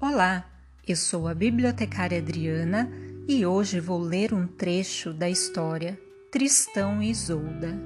Olá, 0.00 0.48
eu 0.86 0.94
sou 0.94 1.26
a 1.26 1.34
bibliotecária 1.34 2.18
Adriana 2.20 2.88
e 3.26 3.44
hoje 3.44 3.80
vou 3.80 3.98
ler 3.98 4.32
um 4.32 4.46
trecho 4.46 5.12
da 5.12 5.28
história 5.28 6.00
Tristão 6.30 7.02
e 7.02 7.10
Isolda, 7.10 7.76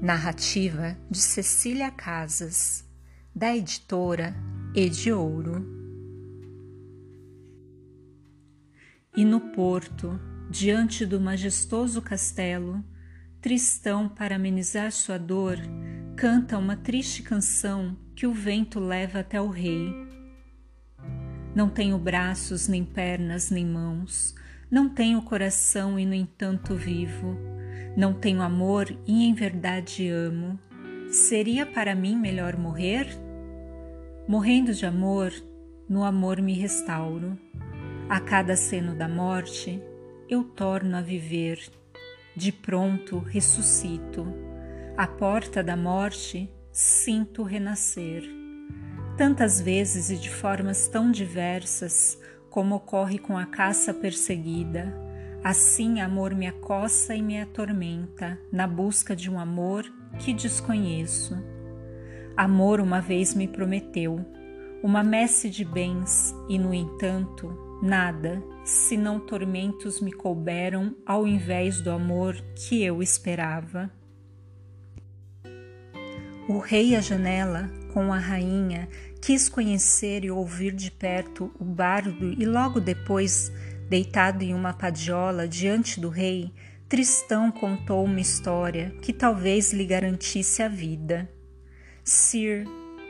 narrativa 0.00 0.96
de 1.10 1.18
Cecília 1.18 1.90
Casas, 1.90 2.84
da 3.34 3.56
editora 3.56 4.32
Ediouro. 4.76 5.66
E 9.16 9.24
no 9.24 9.40
porto, 9.40 10.20
diante 10.48 11.04
do 11.04 11.20
majestoso 11.20 12.00
castelo, 12.00 12.84
Tristão, 13.40 14.08
para 14.08 14.36
amenizar 14.36 14.92
sua 14.92 15.18
dor, 15.18 15.56
canta 16.16 16.58
uma 16.58 16.76
triste 16.76 17.24
canção 17.24 17.98
que 18.14 18.24
o 18.24 18.32
vento 18.32 18.78
leva 18.78 19.18
até 19.18 19.40
o 19.40 19.48
rei 19.48 20.14
não 21.56 21.70
tenho 21.70 21.96
braços, 21.96 22.68
nem 22.68 22.84
pernas, 22.84 23.50
nem 23.50 23.64
mãos. 23.64 24.34
Não 24.70 24.90
tenho 24.90 25.22
coração 25.22 25.98
e, 25.98 26.04
no 26.04 26.12
entanto, 26.12 26.74
vivo. 26.76 27.34
Não 27.96 28.12
tenho 28.12 28.42
amor 28.42 28.94
e, 29.06 29.24
em 29.24 29.32
verdade, 29.32 30.06
amo. 30.06 30.58
Seria 31.10 31.64
para 31.64 31.94
mim 31.94 32.14
melhor 32.14 32.58
morrer? 32.58 33.08
Morrendo 34.28 34.74
de 34.74 34.84
amor, 34.84 35.32
no 35.88 36.04
amor 36.04 36.42
me 36.42 36.52
restauro. 36.52 37.38
A 38.06 38.20
cada 38.20 38.54
seno 38.54 38.94
da 38.94 39.08
morte, 39.08 39.82
eu 40.28 40.44
torno 40.44 40.94
a 40.94 41.00
viver. 41.00 41.58
De 42.36 42.52
pronto 42.52 43.18
ressuscito. 43.18 44.26
À 44.94 45.06
porta 45.06 45.62
da 45.62 45.74
morte, 45.74 46.50
sinto 46.70 47.42
renascer 47.42 48.45
tantas 49.16 49.60
vezes 49.60 50.10
e 50.10 50.16
de 50.16 50.30
formas 50.30 50.88
tão 50.88 51.10
diversas, 51.10 52.20
como 52.50 52.74
ocorre 52.74 53.18
com 53.18 53.36
a 53.36 53.46
caça 53.46 53.94
perseguida. 53.94 54.94
Assim, 55.42 56.00
amor 56.00 56.34
me 56.34 56.46
acossa 56.46 57.14
e 57.14 57.22
me 57.22 57.40
atormenta, 57.40 58.38
na 58.52 58.66
busca 58.66 59.16
de 59.16 59.30
um 59.30 59.38
amor 59.38 59.84
que 60.18 60.34
desconheço. 60.34 61.36
Amor 62.36 62.80
uma 62.80 63.00
vez 63.00 63.34
me 63.34 63.48
prometeu, 63.48 64.24
uma 64.82 65.02
messe 65.02 65.48
de 65.48 65.64
bens, 65.64 66.34
e 66.48 66.58
no 66.58 66.74
entanto, 66.74 67.78
nada, 67.82 68.42
senão 68.64 69.18
tormentos 69.18 70.00
me 70.00 70.12
couberam 70.12 70.94
ao 71.06 71.26
invés 71.26 71.80
do 71.80 71.90
amor 71.90 72.36
que 72.54 72.82
eu 72.82 73.02
esperava. 73.02 73.90
O 76.48 76.58
rei 76.58 76.94
à 76.94 77.00
janela, 77.00 77.70
com 77.96 78.12
a 78.12 78.18
rainha, 78.18 78.90
quis 79.22 79.48
conhecer 79.48 80.22
e 80.22 80.30
ouvir 80.30 80.74
de 80.74 80.90
perto 80.90 81.50
o 81.58 81.64
bardo 81.64 82.30
e 82.30 82.44
logo 82.44 82.78
depois, 82.78 83.50
deitado 83.88 84.44
em 84.44 84.52
uma 84.52 84.74
padiola 84.74 85.48
diante 85.48 85.98
do 85.98 86.10
rei, 86.10 86.52
Tristão 86.90 87.50
contou 87.50 88.04
uma 88.04 88.20
história 88.20 88.90
que 89.00 89.14
talvez 89.14 89.72
lhe 89.72 89.86
garantisse 89.86 90.62
a 90.62 90.68
vida. 90.68 91.26
Sir, 92.04 92.66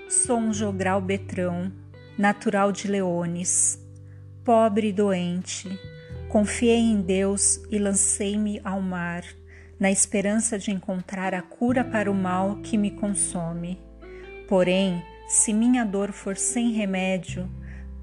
sou 0.09 0.39
um 0.39 0.55
jogral 0.55 1.01
betrão, 1.01 1.73
natural 2.17 2.71
de 2.71 2.87
Leones, 2.87 3.85
pobre 4.45 4.91
e 4.91 4.93
doente. 4.93 5.69
Confiei 6.29 6.79
em 6.79 7.03
Deus 7.03 7.61
e 7.73 7.79
lancei-me 7.81 8.61
ao 8.63 8.81
mar, 8.81 9.25
na 9.81 9.91
esperança 9.91 10.57
de 10.57 10.71
encontrar 10.71 11.35
a 11.35 11.43
cura 11.43 11.83
para 11.83 12.09
o 12.09 12.15
mal 12.15 12.61
que 12.63 12.79
me 12.79 12.93
consome. 12.93 13.85
Porém, 14.49 15.03
se 15.27 15.53
minha 15.53 15.85
dor 15.85 16.13
for 16.13 16.37
sem 16.37 16.71
remédio, 16.71 17.51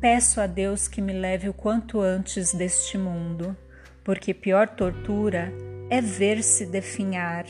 peço 0.02 0.42
a 0.42 0.48
Deus 0.48 0.90
que 0.90 1.02
me 1.02 1.14
leve 1.14 1.48
o 1.48 1.54
quanto 1.54 2.02
antes 2.02 2.54
deste 2.54 2.98
mundo, 2.98 3.56
porque 4.04 4.34
pior 4.34 4.68
tortura 4.68 5.54
é 5.90 6.02
ver-se 6.02 6.66
definhar. 6.66 7.46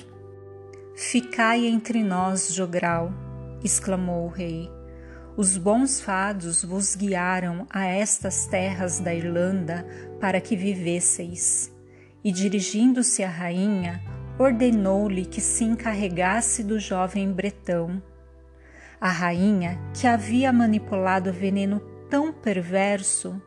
Ficai 0.96 1.66
entre 1.66 2.04
nós, 2.04 2.54
jogral, 2.54 3.12
exclamou 3.64 4.26
o 4.26 4.30
rei. 4.30 4.70
Os 5.36 5.58
bons 5.58 6.00
fados 6.00 6.64
vos 6.64 6.96
guiaram 6.96 7.66
a 7.72 7.86
estas 7.86 8.46
terras 8.46 9.00
da 9.00 9.12
Irlanda 9.12 9.84
para 10.22 10.40
que 10.40 10.56
vivesseis. 10.56 11.76
E 12.24 12.32
dirigindo-se 12.32 13.24
à 13.24 13.30
rainha, 13.30 14.00
ordenou-lhe 14.38 15.26
que 15.26 15.42
se 15.42 15.64
encarregasse 15.64 16.64
do 16.64 16.80
jovem 16.80 17.32
bretão 17.32 18.00
a 19.04 19.10
rainha, 19.10 19.78
que 19.94 20.08
havia 20.08 20.54
manipulado 20.54 21.34
veneno 21.34 21.82
tão 22.10 22.32
perverso, 22.32 23.42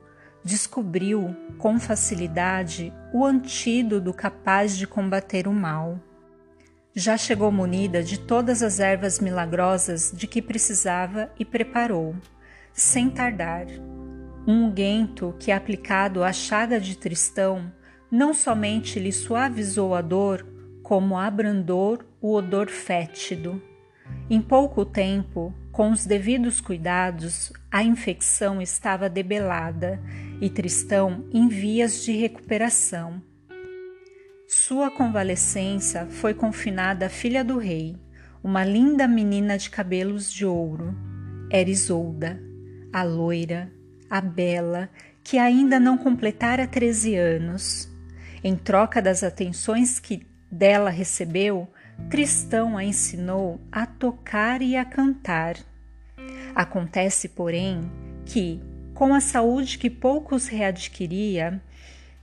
descobriu 0.45 1.35
com 1.57 1.81
facilidade 1.81 2.93
o 3.11 3.25
antídoto 3.25 4.13
capaz 4.13 4.77
de 4.77 4.87
combater 4.87 5.49
o 5.49 5.55
mal. 5.55 5.99
Já 6.95 7.17
chegou 7.17 7.51
munida 7.51 8.03
de 8.03 8.21
todas 8.21 8.63
as 8.63 8.81
ervas 8.81 9.19
milagrosas 9.19 10.13
de 10.15 10.27
que 10.27 10.43
precisava 10.43 11.33
e 11.39 11.45
preparou, 11.45 12.15
sem 12.71 13.09
tardar, 13.09 13.65
um 14.47 14.67
unguento 14.67 15.35
que, 15.39 15.51
aplicado 15.51 16.23
à 16.23 16.35
chaga 16.35 16.79
de 16.79 16.99
Tristão, 16.99 17.73
não 18.11 18.35
somente 18.35 19.01
lhe 19.01 19.11
suavizou 19.11 19.95
a 19.95 20.03
dor, 20.03 20.47
como 20.83 21.17
abrandou 21.17 21.99
o 22.21 22.35
odor 22.35 22.69
fétido. 22.69 23.59
Em 24.29 24.43
pouco 24.43 24.85
tempo, 24.85 25.55
com 25.71 25.93
os 25.93 26.05
devidos 26.05 26.61
cuidados, 26.61 27.53
a 27.71 27.85
infecção 27.85 28.61
estava 28.61 29.09
debelada 29.09 30.03
e 30.41 30.51
Tristão 30.51 31.29
em 31.33 31.47
vias 31.47 32.03
de 32.05 32.11
recuperação. 32.11 33.23
Sua 34.49 34.91
convalescença 34.91 36.07
foi 36.07 36.35
confinada 36.35 37.07
à 37.07 37.09
filha 37.09 37.45
do 37.45 37.57
rei, 37.57 37.97
uma 38.43 38.65
linda 38.65 39.07
menina 39.07 39.57
de 39.57 39.71
cabelos 39.71 40.33
de 40.33 40.45
ouro. 40.45 40.93
Era 41.49 41.71
Isolda, 41.71 42.41
a 42.93 43.05
loira, 43.05 43.71
a 44.11 44.21
bela, 44.21 44.91
que 45.23 45.39
ainda 45.39 45.79
não 45.79 45.97
completara 45.97 46.67
13 46.67 47.15
anos. 47.15 47.89
Em 48.43 48.57
troca 48.57 49.01
das 49.01 49.23
atenções 49.23 50.01
que 50.01 50.27
dela 50.51 50.91
recebeu, 50.91 51.69
Tristão 52.11 52.79
a 52.79 52.85
ensinou 52.85 53.61
a 53.71 53.85
tocar 53.85 54.63
e 54.63 54.77
a 54.77 54.85
cantar. 54.85 55.57
Acontece, 56.55 57.29
porém, 57.29 57.81
que, 58.25 58.61
com 58.95 59.13
a 59.13 59.21
saúde 59.21 59.77
que 59.77 59.91
poucos 59.91 60.47
readquiria, 60.47 61.61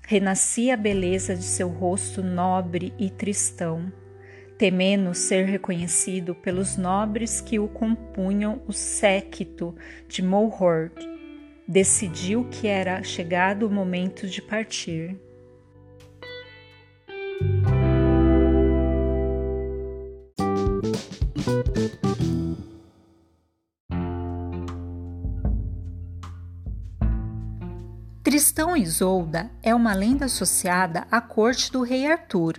renascia 0.07 0.73
a 0.73 0.77
beleza 0.77 1.35
de 1.35 1.43
seu 1.43 1.67
rosto 1.67 2.23
nobre 2.23 2.93
e 2.97 3.09
tristão, 3.09 3.91
temendo 4.57 5.13
ser 5.13 5.45
reconhecido 5.45 6.33
pelos 6.33 6.77
nobres 6.77 7.41
que 7.41 7.59
o 7.59 7.67
compunham 7.67 8.61
o 8.67 8.71
séquito 8.73 9.75
de 10.07 10.21
Mulhord. 10.21 10.95
Decidiu 11.67 12.45
que 12.49 12.67
era 12.67 13.03
chegado 13.03 13.67
o 13.67 13.71
momento 13.71 14.27
de 14.27 14.41
partir. 14.41 15.17
Tristão 28.23 28.77
e 28.77 28.81
Isolda 28.81 29.51
é 29.61 29.75
uma 29.75 29.93
lenda 29.93 30.25
associada 30.25 31.05
à 31.11 31.19
corte 31.19 31.69
do 31.69 31.81
rei 31.81 32.07
Arthur, 32.09 32.53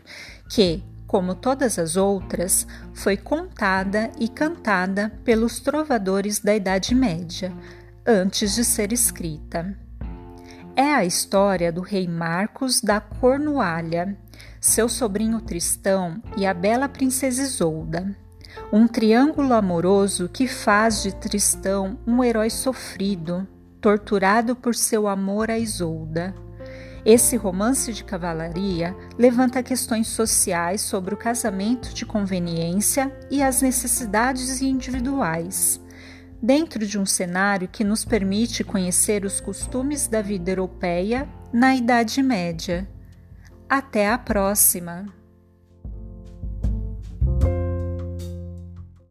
que, 0.47 0.85
como 1.07 1.35
todas 1.35 1.79
as 1.79 1.97
outras, 1.97 2.67
foi 2.93 3.17
contada 3.17 4.11
e 4.21 4.29
cantada 4.29 5.11
pelos 5.25 5.61
trovadores 5.61 6.39
da 6.39 6.55
Idade 6.55 6.95
Média, 6.95 7.51
antes 8.07 8.55
de 8.55 8.63
ser 8.63 8.93
escrita. 8.93 9.75
É 10.77 10.93
a 10.93 11.03
história 11.03 11.73
do 11.73 11.81
rei 11.81 12.07
Marcos 12.07 12.83
da 12.83 13.01
Cornualha, 13.01 14.19
seu 14.61 14.87
sobrinho 14.87 15.41
Tristão 15.41 16.23
e 16.37 16.45
a 16.45 16.53
bela 16.53 16.91
princesa 16.91 17.41
Isolda. 17.41 18.15
Um 18.71 18.87
triângulo 18.87 19.55
amoroso 19.55 20.29
que 20.29 20.47
faz 20.47 21.03
de 21.03 21.15
Tristão 21.15 21.99
um 22.07 22.23
herói 22.23 22.51
sofrido, 22.51 23.49
torturado 23.85 24.57
por 24.57 24.75
seu 24.75 25.07
amor 25.07 25.51
a 25.51 25.59
Isolda. 25.59 26.35
Esse 27.05 27.37
romance 27.37 27.93
de 27.93 28.03
cavalaria 28.03 28.97
levanta 29.19 29.63
questões 29.63 30.09
sociais 30.09 30.81
sobre 30.81 31.13
o 31.13 31.19
casamento 31.19 31.93
de 31.93 32.07
conveniência 32.07 33.15
e 33.31 33.43
as 33.43 33.61
necessidades 33.61 34.63
individuais, 34.63 35.79
dentro 36.43 36.87
de 36.87 36.99
um 36.99 37.05
cenário 37.05 37.69
que 37.69 37.85
nos 37.85 38.07
permite 38.07 38.65
conhecer 38.65 39.23
os 39.23 39.39
costumes 39.39 40.09
da 40.09 40.23
vida 40.23 40.51
europeia 40.51 41.29
na 41.53 41.77
Idade 41.77 42.23
Média. 42.23 42.89
Até 43.69 44.09
a 44.09 44.17
próxima! 44.17 45.24